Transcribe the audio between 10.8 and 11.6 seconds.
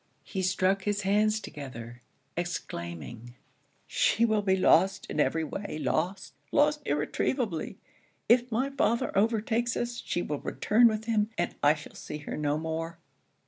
with him, and